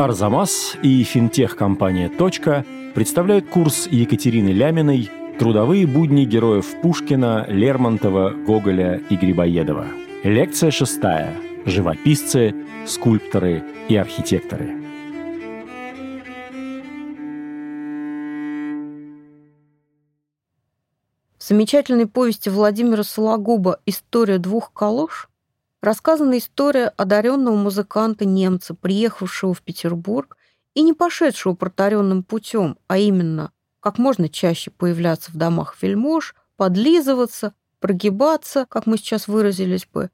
[0.00, 9.16] Арзамас и финтех-компания «Точка» представляют курс Екатерины Ляминой «Трудовые будни героев Пушкина, Лермонтова, Гоголя и
[9.16, 9.84] Грибоедова».
[10.24, 11.36] Лекция шестая.
[11.66, 12.54] Живописцы,
[12.86, 14.74] скульпторы и архитекторы.
[21.36, 25.29] В замечательной повести Владимира Сологуба «История двух калош»
[25.80, 30.36] рассказана история одаренного музыканта-немца, приехавшего в Петербург
[30.74, 37.54] и не пошедшего протаренным путем, а именно как можно чаще появляться в домах вельмож, подлизываться,
[37.78, 40.10] прогибаться, как мы сейчас выразились бы,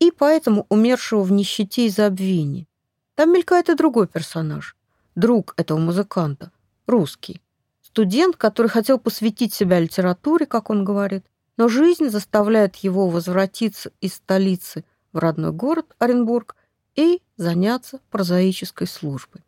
[0.00, 2.68] и поэтому умершего в нищете и забвении.
[3.14, 4.76] Там мелькает и другой персонаж,
[5.14, 6.50] друг этого музыканта,
[6.86, 7.40] русский.
[7.82, 11.24] Студент, который хотел посвятить себя литературе, как он говорит,
[11.58, 16.56] но жизнь заставляет его возвратиться из столицы в родной город Оренбург
[16.94, 19.42] и заняться прозаической службой.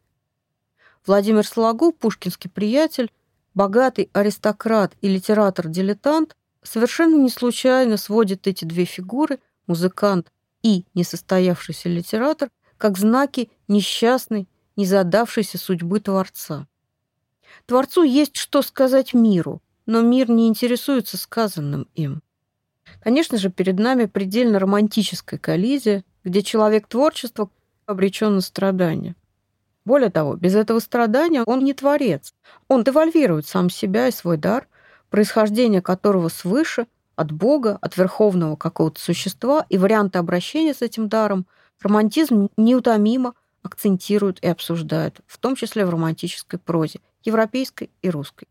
[1.06, 3.12] Владимир Сологуб, пушкинский приятель,
[3.54, 12.50] богатый аристократ и литератор-дилетант, совершенно не случайно сводит эти две фигуры, музыкант и несостоявшийся литератор,
[12.76, 16.66] как знаки несчастной, незадавшейся судьбы Творца.
[17.66, 22.22] Творцу есть что сказать миру, но мир не интересуется сказанным им.
[23.02, 27.50] Конечно же, перед нами предельно романтическая коллизия, где человек творчества
[27.86, 29.16] обречен на страдания.
[29.84, 32.34] Более того, без этого страдания он не творец.
[32.68, 34.68] Он девальвирует сам себя и свой дар,
[35.08, 41.46] происхождение которого свыше, от Бога, от верховного какого-то существа, и варианты обращения с этим даром
[41.82, 48.46] романтизм неутомимо акцентирует и обсуждает, в том числе в романтической прозе, европейской и русской.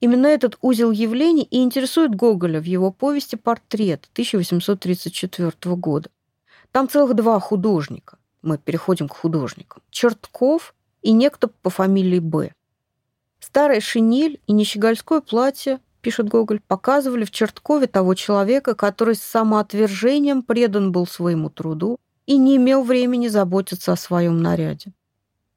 [0.00, 6.10] Именно этот узел явлений и интересует Гоголя в его повести «Портрет» 1834 года.
[6.70, 8.18] Там целых два художника.
[8.42, 9.82] Мы переходим к художникам.
[9.90, 12.52] Чертков и некто по фамилии Б.
[13.40, 20.42] Старая шинель и нищегольское платье, пишет Гоголь, показывали в Черткове того человека, который с самоотвержением
[20.42, 24.92] предан был своему труду и не имел времени заботиться о своем наряде.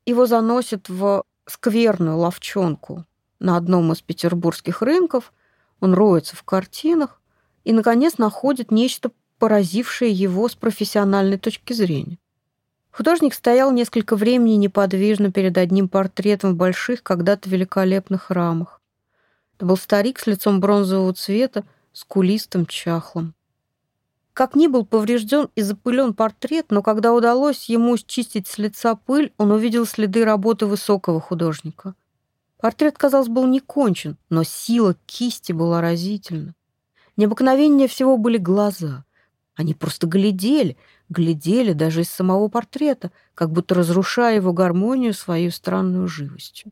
[0.05, 3.05] Его заносят в скверную ловчонку,
[3.41, 5.33] на одном из петербургских рынков,
[5.79, 7.19] он роется в картинах
[7.63, 12.19] и, наконец, находит нечто, поразившее его с профессиональной точки зрения.
[12.91, 18.81] Художник стоял несколько времени неподвижно перед одним портретом в больших, когда-то великолепных рамах.
[19.55, 21.63] Это был старик с лицом бронзового цвета,
[21.93, 23.33] скулистым, чахлым.
[24.33, 29.33] Как ни был поврежден и запылен портрет, но когда удалось ему счистить с лица пыль,
[29.37, 31.95] он увидел следы работы высокого художника.
[32.61, 36.53] Портрет, казалось, был не кончен, но сила кисти была разительна.
[37.17, 39.03] Необыкновеннее всего были глаза.
[39.55, 40.77] Они просто глядели,
[41.09, 46.71] глядели даже из самого портрета, как будто разрушая его гармонию своей странной живостью.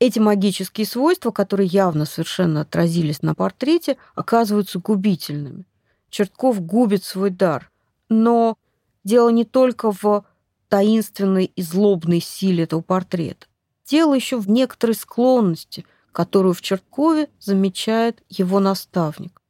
[0.00, 5.64] Эти магические свойства, которые явно совершенно отразились на портрете, оказываются губительными.
[6.10, 7.70] Чертков губит свой дар.
[8.10, 8.56] Но
[9.02, 10.24] дело не только в
[10.68, 13.46] таинственной и злобной силе этого портрета.
[13.88, 19.40] Дело еще в некоторой склонности, которую в Черткове замечает его наставник.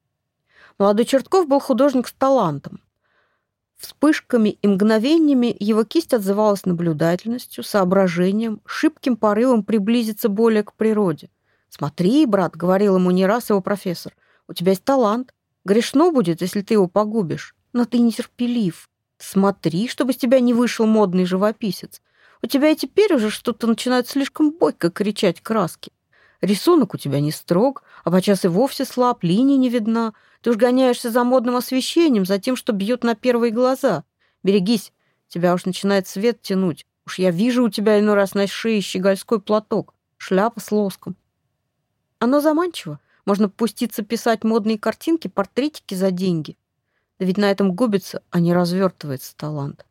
[0.78, 2.80] Молодой Чертков был художник с талантом.
[3.76, 11.30] Вспышками и мгновениями его кисть отзывалась наблюдательностью, соображением, шибким порывом приблизиться более к природе.
[11.68, 14.14] «Смотри, брат»,— говорил ему не раз его профессор,—
[14.48, 15.34] «у тебя есть талант.
[15.64, 18.88] Грешно будет, если ты его погубишь, но ты нетерпелив.
[19.18, 22.00] Смотри, чтобы с тебя не вышел модный живописец.
[22.42, 25.92] У тебя и теперь уже что-то начинает слишком бойко кричать краски.
[26.40, 30.14] Рисунок у тебя не строг, а подчас и вовсе слаб, линия не видна.
[30.40, 34.04] Ты уж гоняешься за модным освещением, за тем, что бьет на первые глаза.
[34.44, 34.92] Берегись,
[35.26, 36.86] тебя уж начинает свет тянуть.
[37.06, 41.16] Уж я вижу у тебя иной раз на шее щегольской платок, шляпа с лоском.
[42.20, 43.00] Оно заманчиво.
[43.24, 46.56] Можно пуститься писать модные картинки, портретики за деньги.
[47.18, 49.84] Да ведь на этом губится, а не развертывается талант.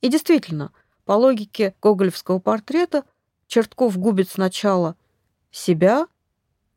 [0.00, 0.70] И действительно,
[1.04, 3.04] по логике гоголевского портрета,
[3.46, 4.96] Чертков губит сначала
[5.50, 6.06] себя,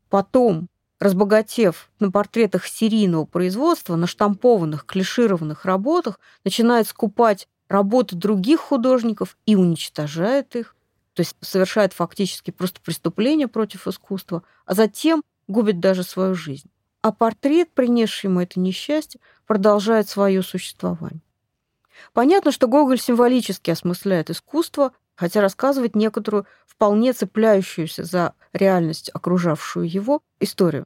[0.09, 0.67] потом,
[0.99, 9.55] разбогатев на портретах серийного производства, на штампованных, клишированных работах, начинает скупать работы других художников и
[9.55, 10.75] уничтожает их,
[11.13, 16.69] то есть совершает фактически просто преступление против искусства, а затем губит даже свою жизнь.
[17.01, 21.21] А портрет, принесший ему это несчастье, продолжает свое существование.
[22.13, 30.21] Понятно, что Гоголь символически осмысляет искусство, хотя рассказывает некоторую вполне цепляющуюся за реальность окружавшую его
[30.39, 30.85] историю.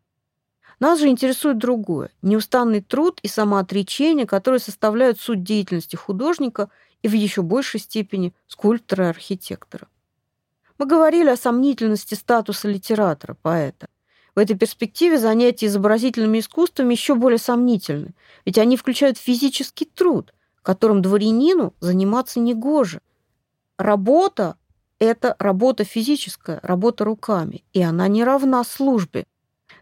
[0.80, 6.70] Нас же интересует другое– неустанный труд и самоотречение, которые составляют суть деятельности художника
[7.04, 9.88] и в еще большей степени скульптора и архитектора.
[10.80, 13.88] Мы говорили о сомнительности статуса литератора, поэта.
[14.34, 18.16] В этой перспективе занятия изобразительными искусствами еще более сомнительны,
[18.46, 23.02] ведь они включают физический труд, которым дворянину заниматься негоже.
[23.78, 24.58] Работа–
[25.00, 29.26] это работа физическая, работа руками, и она не равна службе.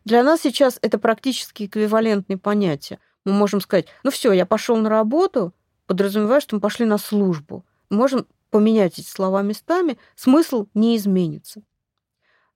[0.05, 2.99] Для нас сейчас это практически эквивалентные понятия.
[3.25, 5.53] Мы можем сказать, ну все, я пошел на работу,
[5.87, 7.65] подразумевая, что мы пошли на службу.
[7.89, 11.61] Мы можем поменять эти слова местами, смысл не изменится.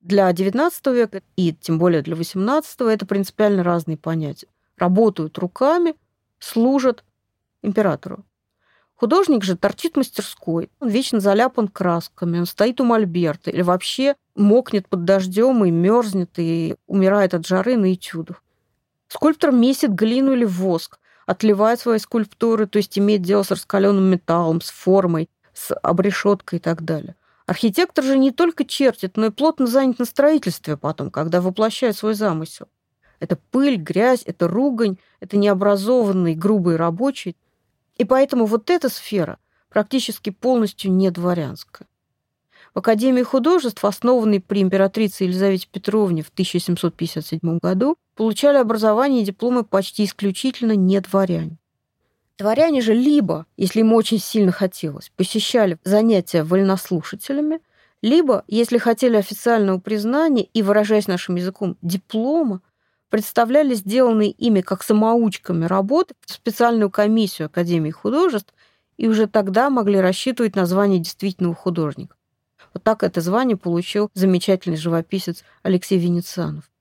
[0.02, 4.48] Для XIX века и тем более для XVIII это принципиально разные понятия.
[4.78, 5.96] Работают руками,
[6.40, 7.04] служат
[7.64, 8.24] императору.
[8.96, 14.16] Художник же торчит в мастерской, он вечно заляпан красками, он стоит у мольберта или вообще
[14.36, 18.44] мокнет под дождем и мерзнет и умирает от жары на этюдах.
[19.08, 24.62] Скульптор месит глину или воск, отливает свои скульптуры, то есть имеет дело с раскаленным металлом,
[24.62, 27.16] с формой, с обрешеткой и так далее.
[27.46, 32.14] Архитектор же не только чертит, но и плотно занят на строительстве потом, когда воплощает свой
[32.14, 32.68] замысел.
[33.20, 37.36] Это пыль, грязь, это ругань, это необразованный, грубый рабочий.
[37.98, 39.38] И поэтому вот эта сфера
[39.70, 41.88] практически полностью не дворянская.
[42.74, 49.64] В Академии художеств, основанной при императрице Елизавете Петровне в 1757 году, получали образование и дипломы
[49.64, 51.58] почти исключительно не дворяне.
[52.40, 57.60] Дворяне же либо, если им очень сильно хотелось, посещали занятия вольнослушателями,
[58.02, 62.62] либо, если хотели официального признания и, выражаясь нашим языком, диплома,
[63.14, 68.52] представляли сделанные ими как самоучками работы в специальную комиссию Академии художеств
[68.98, 72.16] и уже тогда могли рассчитывать на звание действительного художника.
[72.74, 76.72] Вот так это звание получил замечательный живописец Алексей Венецианов.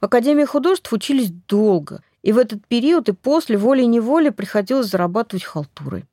[0.00, 6.06] В Академии художеств учились долго, и в этот период и после волей-неволей приходилось зарабатывать халтурой.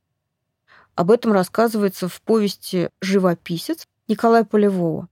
[0.95, 5.07] Об этом рассказывается в повести «Живописец» Николая Полевого.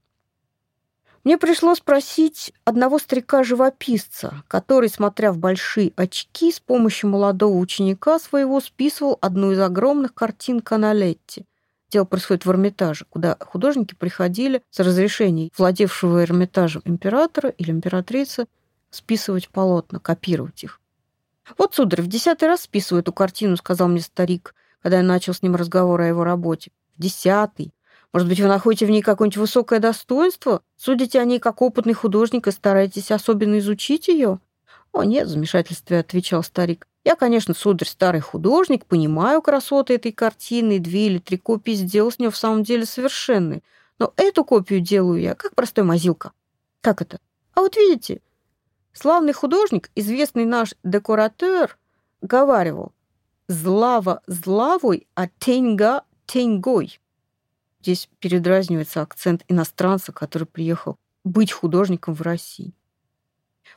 [1.26, 8.60] Мне пришлось спросить одного старика-живописца, который, смотря в большие очки, с помощью молодого ученика своего
[8.60, 11.44] списывал одну из огромных картин Каналетти.
[11.90, 18.46] Дело происходит в Эрмитаже, куда художники приходили с разрешений владевшего Эрмитажем императора или императрицы
[18.90, 20.80] списывать полотна, копировать их.
[21.58, 25.42] «Вот, сударь, в десятый раз списываю эту картину»,— сказал мне старик, когда я начал с
[25.42, 26.70] ним разговор о его работе.
[26.96, 27.72] «В десятый.
[28.16, 30.62] Может быть, вы находите в ней какое-нибудь высокое достоинство?
[30.78, 34.40] Судите о ней как опытный художник и стараетесь особенно изучить ее?
[34.92, 36.88] О, нет, в замешательстве отвечал старик.
[37.04, 42.18] Я, конечно, сударь, старый художник, понимаю красоты этой картины, две или три копии сделал с
[42.18, 43.62] нее в самом деле совершенные.
[43.98, 46.32] Но эту копию делаю я, как простой мазилка.
[46.80, 47.18] Как это?
[47.52, 48.22] А вот видите,
[48.94, 51.76] славный художник, известный наш декоратер,
[52.22, 52.92] говаривал,
[53.46, 56.98] «Злава злавой, а теньга теньгой».
[57.86, 62.74] Здесь передразнивается акцент иностранца, который приехал быть художником в России.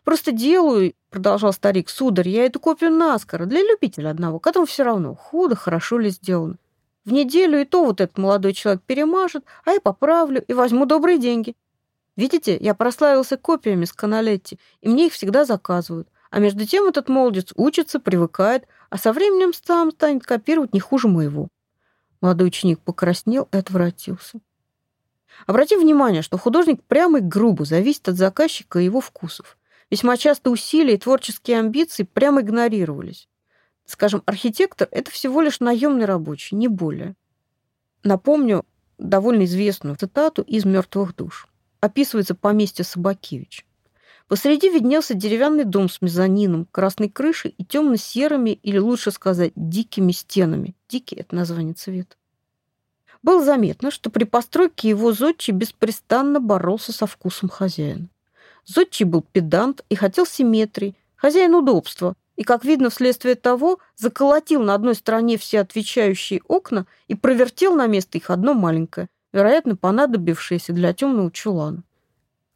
[0.03, 5.13] Просто делаю, продолжал старик, сударь, я эту копию наскоро для любителя одного, которому все равно,
[5.13, 6.55] худо, хорошо ли сделано.
[7.05, 11.19] В неделю и то вот этот молодой человек перемажет, а я поправлю и возьму добрые
[11.19, 11.55] деньги.
[12.15, 16.07] Видите, я прославился копиями с Каналетти, и мне их всегда заказывают.
[16.31, 21.07] А между тем этот молодец учится, привыкает, а со временем сам станет копировать не хуже
[21.07, 21.49] моего.
[22.21, 24.39] Молодой ученик покраснел и отвратился.
[25.45, 29.57] Обратим внимание, что художник прямо и грубо зависит от заказчика и его вкусов.
[29.89, 33.27] Весьма часто усилия и творческие амбиции прямо игнорировались.
[33.85, 37.15] Скажем, архитектор— это всего лишь наемный рабочий, не более.
[38.03, 38.65] Напомню
[38.97, 41.47] довольно известную цитату из «Мертвых душ».
[41.79, 43.65] Описывается поместье Собакевич.
[44.29, 50.75] Посреди виднелся деревянный дом с мезонином, красной крышей и темно-серыми, или лучше сказать, дикими стенами.
[50.87, 52.15] Дикий— это название цвета.
[53.23, 58.07] Было заметно, что при постройке его зодчий беспрестанно боролся со вкусом хозяина.
[58.65, 64.75] Зодчий был педант и хотел симметрии, хозяин удобства, и, как видно, вследствие того, заколотил на
[64.75, 70.93] одной стороне все отвечающие окна и провертел на место их одно маленькое, вероятно, понадобившееся для
[70.93, 71.83] темного чулана.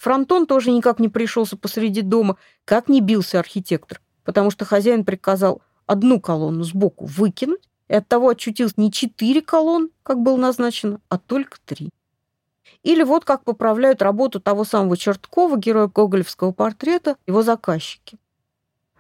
[0.04, 5.62] Фронтон тоже никак не пришелся посреди дома, как не бился архитектор, потому что хозяин приказал
[5.86, 11.58] одну колонну сбоку выкинуть, и оттого очутилось не четыре колонны, как было назначено, а только
[11.64, 11.90] три.
[12.84, 18.18] Или вот как поправляют работу того самого Черткова, героя гоголевского портрета, его заказчики.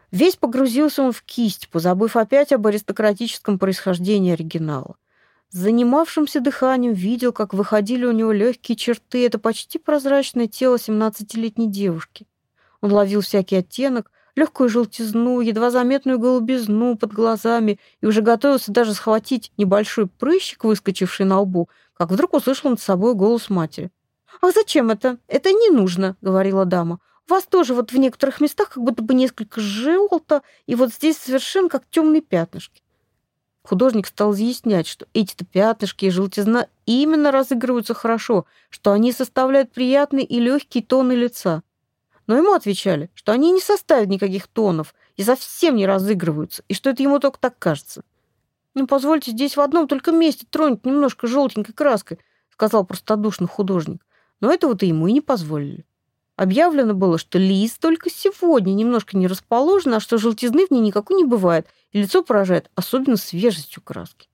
[0.09, 4.95] Весь погрузился он в кисть, позабыв опять об аристократическом происхождении оригинала.
[5.53, 9.23] Занимавшимся дыханием видел, как выходили у него легкие черты.
[9.23, 12.25] Это почти прозрачное тело 17-летней девушки.
[12.81, 18.95] Он ловил всякий оттенок, легкую желтизну, едва заметную голубизну под глазами и уже готовился даже
[18.95, 23.91] схватить небольшой прыщик, выскочивший на лбу, как вдруг услышал над собой голос матери.
[24.41, 25.19] «А зачем это?
[25.27, 26.99] Это не нужно»,— говорила дама.
[27.29, 31.17] «У вас тоже вот в некоторых местах как будто бы несколько желто, и вот здесь
[31.17, 32.82] совершенно как темные пятнышки».
[33.63, 40.23] Художник стал изъяснять, что эти-то пятнышки и желтизна именно разыгрываются хорошо, что они составляют приятный
[40.23, 41.63] и легкий тоны лица.
[42.27, 46.89] Но ему отвечали, что они не составят никаких тонов и совсем не разыгрываются, и что
[46.89, 48.03] это ему только так кажется.
[48.73, 54.05] «Ну, позвольте здесь в одном только месте тронуть немножко желтенькой краской», сказал простодушный художник.
[54.41, 55.85] Но этого-то ему и не позволили.
[56.35, 61.17] Объявлено было, что лист только сегодня немножко не расположен, а что желтизны в ней никакой
[61.17, 64.29] не бывает, и лицо поражает особенно свежестью краски.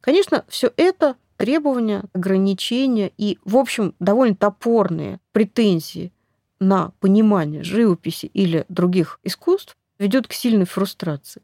[0.00, 6.12] Конечно, все это требования, ограничения и, в общем, довольно топорные претензии
[6.60, 11.42] на понимание живописи или других искусств ведет к сильной фрустрации.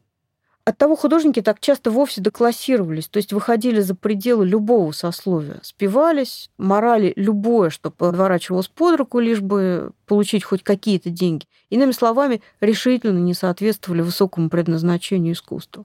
[0.71, 7.11] Оттого художники так часто вовсе деклассировались, то есть выходили за пределы любого сословия, спивались, морали
[7.17, 11.45] любое, что подворачивалось под руку, лишь бы получить хоть какие-то деньги.
[11.69, 15.83] Иными словами, решительно не соответствовали высокому предназначению искусства.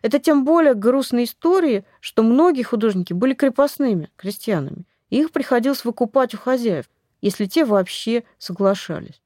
[0.00, 6.38] Это тем более грустная история, что многие художники были крепостными, крестьянами, их приходилось выкупать у
[6.38, 6.86] хозяев,
[7.20, 9.20] если те вообще соглашались.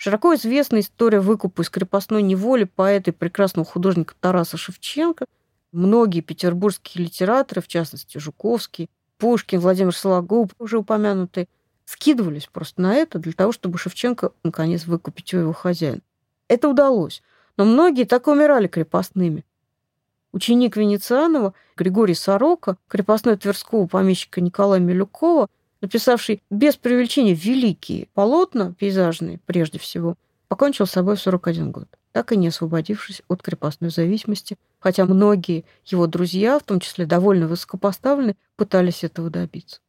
[0.00, 5.26] Широко известна история выкупа из крепостной неволи поэта и прекрасного художника Тараса Шевченко.
[5.72, 8.88] Многие петербургские литераторы, в частности Жуковский,
[9.18, 11.48] Пушкин, Владимир Сологуб, уже упомянутые,
[11.84, 16.00] скидывались просто на это для того, чтобы Шевченко наконец выкупить у его хозяина.
[16.46, 17.20] Это удалось,
[17.56, 19.44] но многие так и умирали крепостными.
[20.30, 25.48] Ученик Венецианова Григорий Сорока, крепостной Тверского помещика Николая Милюкова,
[25.80, 30.16] написавший без преувеличения великие полотна, пейзажные прежде всего,
[30.48, 35.64] покончил с собой в 41 год, так и не освободившись от крепостной зависимости, хотя многие
[35.84, 39.80] его друзья, в том числе довольно высокопоставленные, пытались этого добиться.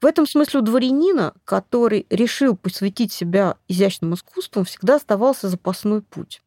[0.00, 6.42] В этом смысле у дворянина, который решил посвятить себя изящным искусствам, всегда оставался запасной путь.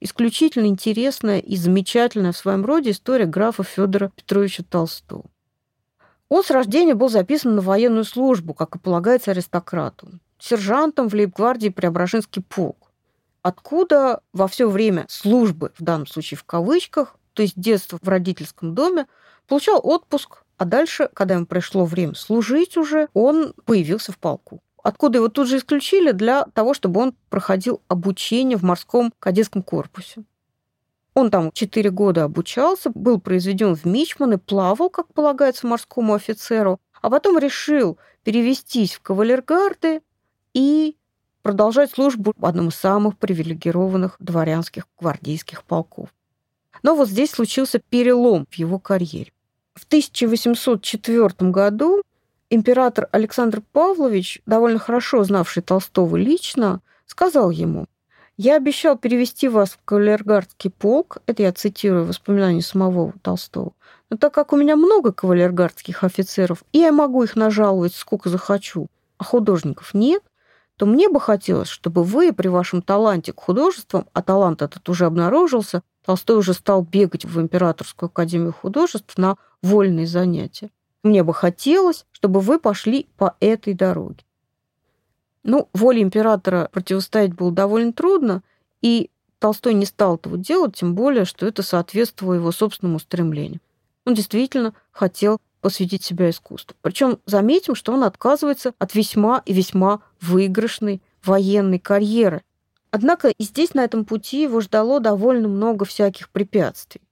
[0.00, 5.24] Исключительно интересная и замечательная в своем роде история графа Федора Петровича Толстого.
[6.30, 11.70] Он с рождения был записан на военную службу, как и полагается аристократу, сержантом в лейб-гвардии
[11.70, 12.92] Преображенский полк,
[13.42, 18.76] откуда во все время службы, в данном случае в кавычках, то есть детства в родительском
[18.76, 19.06] доме,
[19.48, 24.60] получал отпуск, а дальше, когда ему пришло время служить уже, он появился в полку.
[24.84, 30.22] Откуда его тут же исключили для того, чтобы он проходил обучение в морском кадетском корпусе.
[31.20, 36.80] Он там четыре года обучался, был произведен в Мичман и плавал, как полагается, морскому офицеру,
[37.02, 40.00] а потом решил перевестись в кавалергарды
[40.54, 40.96] и
[41.42, 46.08] продолжать службу в одном из самых привилегированных дворянских гвардейских полков.
[46.82, 49.30] Но вот здесь случился перелом в его карьере.
[49.74, 52.00] В 1804 году
[52.48, 57.84] император Александр Павлович, довольно хорошо знавший Толстого лично, сказал ему,
[58.42, 63.72] я обещал перевести вас в кавалергардский полк, это я цитирую воспоминания самого Толстого,
[64.08, 68.86] но так как у меня много кавалергардских офицеров, и я могу их нажаловать сколько захочу,
[69.18, 70.22] а художников нет,
[70.78, 75.04] то мне бы хотелось, чтобы вы при вашем таланте к художествам, а талант этот уже
[75.04, 80.70] обнаружился, Толстой уже стал бегать в Императорскую академию художеств на вольные занятия.
[81.02, 84.24] Мне бы хотелось, чтобы вы пошли по этой дороге.
[85.42, 88.42] Ну, воле императора противостоять было довольно трудно,
[88.82, 93.60] и Толстой не стал этого делать, тем более, что это соответствовало его собственному стремлению.
[94.04, 96.76] Он действительно хотел посвятить себя искусству.
[96.82, 102.42] Причем заметим, что он отказывается от весьма и весьма выигрышной военной карьеры.
[102.90, 107.02] Однако и здесь, на этом пути, его ждало довольно много всяких препятствий.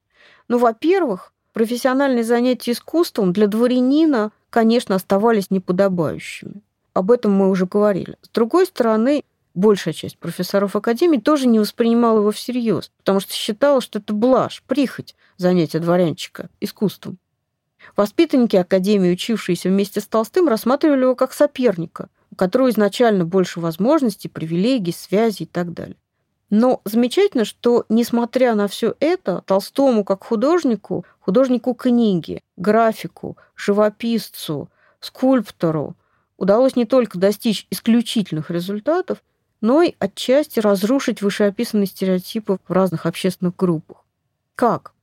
[0.47, 6.61] Ну, во-первых, профессиональные занятия искусством для дворянина, конечно, оставались неподобающими.
[6.99, 8.17] Об этом мы уже говорили.
[8.23, 13.79] С другой стороны, большая часть профессоров Академии тоже не воспринимала его всерьез, потому что считала,
[13.79, 17.17] что это блажь, прихоть занятия дворянчика искусством.
[17.95, 24.27] Воспитанники Академии, учившиеся вместе с Толстым, рассматривали его как соперника, у которого изначально больше возможностей,
[24.27, 25.95] привилегий, связей и так далее.
[26.49, 35.95] Но замечательно, что, несмотря на все это, Толстому как художнику, художнику книги, графику, живописцу, скульптору,
[36.39, 39.21] удалось не только достичь исключительных результатов,
[39.61, 44.05] но и отчасти разрушить вышеописанные стереотипы в разных общественных группах.
[44.55, 44.93] Как?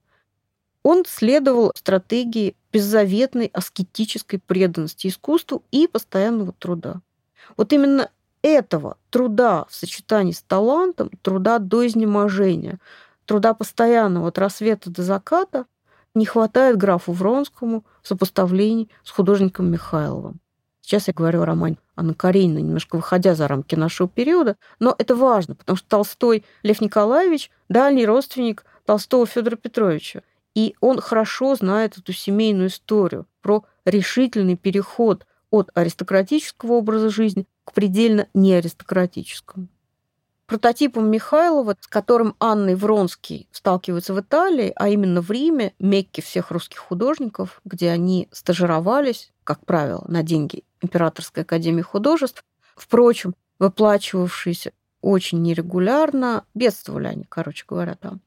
[0.82, 7.00] Он следовал стратегии беззаветной аскетической преданности искусству и постоянного труда.
[7.56, 8.10] Вот именно
[8.42, 12.78] этого труда в сочетании с талантом, труда до изнеможения,
[13.26, 15.66] труда постоянного от рассвета до заката
[16.14, 20.40] не хватает графу Вронскому в сопоставлении с художником Михайловым.
[20.86, 25.16] Сейчас я говорю о романе Анны Карениной, немножко выходя за рамки нашего периода, но это
[25.16, 30.22] важно, потому что Толстой Лев Николаевич– дальний родственник Толстого Федора Петровича.
[30.54, 37.72] И он хорошо знает эту семейную историю про решительный переход от аристократического образа жизни к
[37.72, 39.66] предельно неаристократическому.
[40.46, 46.22] Прототипом Михайлова, с которым Анна и Вронский сталкиваются в Италии, а именно в Риме, Мекке
[46.22, 52.44] всех русских художников, где они стажировались, как правило, на деньги Императорской академии художеств,
[52.76, 58.20] впрочем, выплачивавшиеся очень нерегулярно, бедствовали они, короче говоря, там.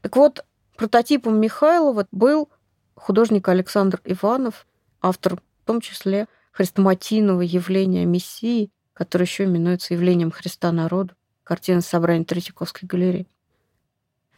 [0.00, 0.44] Так вот,
[0.76, 2.50] прототипом Михайлова был
[2.94, 4.64] художник Александр Иванов,
[5.00, 12.24] автор в том числе хрестоматийного явления Мессии, которое еще именуется явлением Христа народу, картина собрания
[12.24, 13.26] Третьяковской галереи.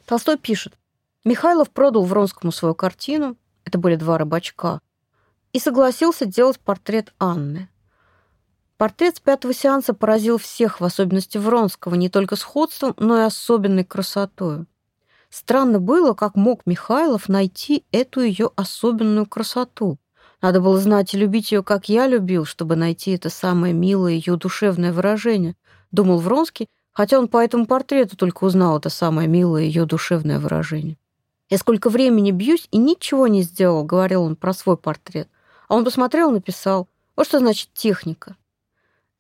[0.07, 0.75] Толстой пишет,
[1.25, 4.81] Михайлов продал Вронскому свою картину, это были два рыбачка,
[5.53, 7.69] и согласился делать портрет Анны.
[8.77, 13.85] Портрет с пятого сеанса поразил всех, в особенности Вронского, не только сходством, но и особенной
[13.85, 14.67] красотой.
[15.31, 19.99] Странно было, как мог Михайлов найти эту ее особенную красоту.
[20.43, 24.37] Надо было знать и любить ее, как я любил, чтобы найти это самое милое ее
[24.37, 25.57] душевное выражение,
[25.91, 30.97] думал Вронский, хотя он по этому портрету только узнал это самое милое ее душевное выражение.
[31.51, 35.29] «Я сколько времени бьюсь и ничего не сделал»,— говорил он про свой портрет.
[35.69, 38.37] А он посмотрел написал, вот что значит техника.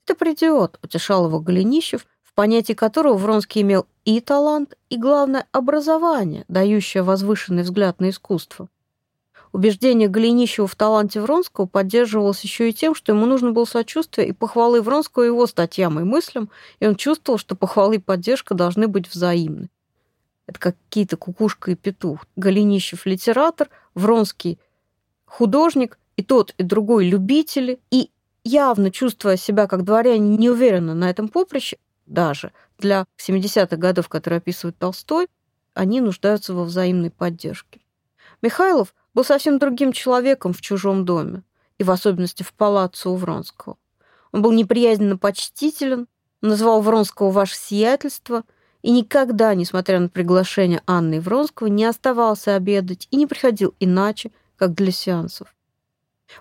[0.06, 7.02] «Это придет»,— утешал его Голенищев, понятии которого Вронский имел и талант, и, главное, образование, дающее
[7.02, 8.68] возвышенный взгляд на искусство.
[9.54, 14.32] Убеждение Голенищева в таланте Вронского поддерживалось еще и тем, что ему нужно было сочувствие и
[14.32, 19.08] похвалы Вронского его статьям и мыслям, и он чувствовал, что похвалы и поддержка должны быть
[19.08, 19.70] взаимны.
[20.48, 22.26] Это как какие-то кукушка и петух.
[22.34, 24.58] Голенищев– литератор, Вронский–
[25.24, 28.10] художник, и тот, и другой– любители, и
[28.42, 34.76] явно чувствуя себя как дворяне неуверенно на этом поприще, даже для 70-х годов, которые описывает
[34.78, 35.28] Толстой,
[35.74, 37.80] они нуждаются во взаимной поддержке.
[38.42, 41.42] Михайлов был совсем другим человеком в чужом доме,
[41.78, 43.76] и в особенности в палаццо у Вронского.
[44.32, 46.08] Он был неприязненно почтителен,
[46.40, 48.44] называл Вронского «ваше сиятельство»,
[48.82, 54.30] и никогда, несмотря на приглашение Анны и Вронского, не оставался обедать и не приходил иначе,
[54.56, 55.54] как для сеансов.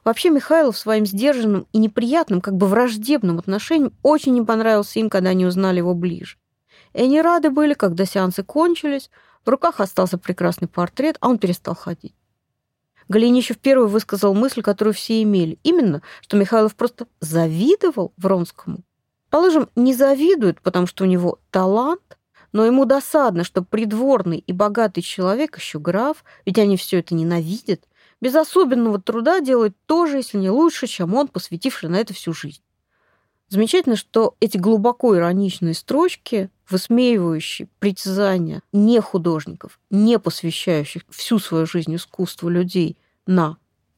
[0.04, 5.30] Вообще Михайлов своим сдержанным и неприятным, как бы враждебным отношением очень не понравился им, когда
[5.30, 6.38] они узнали его ближе.
[6.94, 9.10] И они рады были, когда сеансы кончились,
[9.46, 12.16] в руках остался прекрасный портрет, а он перестал ходить.
[13.10, 15.60] Голенищев первый высказал мысль, которую все имели.
[15.64, 18.80] Именно, что Михайлов просто завидовал Вронскому.
[19.30, 22.18] Положим, не завидует, потому что у него талант,
[22.52, 27.82] но ему досадно, что придворный и богатый человек, еще граф, ведь они все это ненавидят,
[28.22, 32.32] без особенного труда делает то же, если не лучше, чем он, посвятивший на это всю
[32.32, 32.62] жизнь.
[33.50, 41.96] Замечательно, что эти глубоко ироничные строчки, высмеивающие притязания не художников, не посвящающих всю свою жизнь
[41.96, 43.58] искусству людей на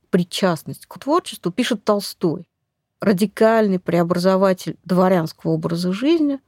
[0.10, 2.47] причастность к творчеству, пишет Толстой.
[3.01, 6.39] Радикальный преобразователь дворянского образа жизни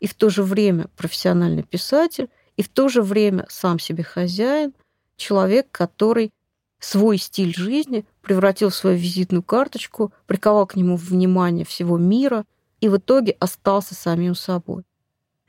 [0.00, 4.74] и в то же время профессиональный писатель, и в то же время сам себе хозяин,
[5.16, 6.32] человек, который
[6.80, 12.44] свой стиль жизни, превратил в свою визитную карточку, приковал к нему внимание всего мира
[12.80, 14.84] и в итоге остался самим собой.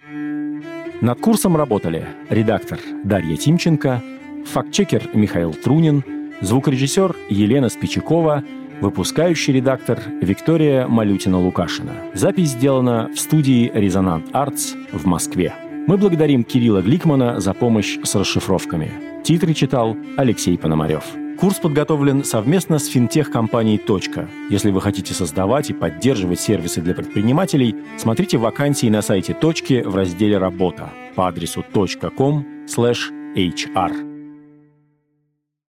[0.09, 4.01] Над курсом работали редактор Дарья Тимченко,
[4.45, 6.03] фактчекер Михаил Трунин,
[6.41, 8.43] звукорежиссер Елена Спичакова,
[8.81, 11.93] выпускающий редактор Виктория Малютина-Лукашина.
[12.13, 15.53] Запись сделана в студии «Резонант Артс» в Москве.
[15.87, 18.91] Мы благодарим Кирилла Гликмана за помощь с расшифровками.
[19.23, 21.22] Титры читал Алексей Пономарев.
[21.43, 24.29] Курс подготовлен совместно с финтех-компанией «Точка».
[24.49, 29.93] Если вы хотите создавать и поддерживать сервисы для предпринимателей, смотрите вакансии на сайте «Точки» в
[29.93, 32.45] разделе «Работа» по адресу .com/hr.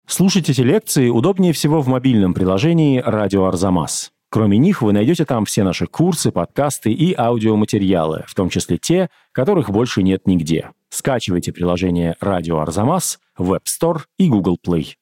[0.05, 4.11] Слушать эти лекции удобнее всего в мобильном приложении «Радио Арзамас».
[4.29, 9.09] Кроме них, вы найдете там все наши курсы, подкасты и аудиоматериалы, в том числе те,
[9.31, 10.71] которых больше нет нигде.
[10.89, 14.95] Скачивайте приложение «Радио Арзамас» в App Store и Google Play.